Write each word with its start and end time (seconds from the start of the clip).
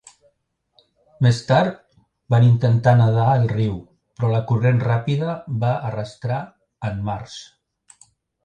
Més 1.25 1.41
tard 1.49 1.75
van 2.35 2.47
intentar 2.47 2.93
nedar 3.01 3.27
el 3.33 3.45
riu, 3.53 3.77
però 4.17 4.33
la 4.33 4.41
corrent 4.53 4.83
ràpida 4.89 5.37
va 5.65 5.75
arrastrar 5.91 6.41
en 6.91 6.99
Marsh. 7.13 7.39